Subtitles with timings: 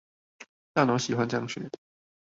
[0.73, 1.69] 大腦喜歡這樣學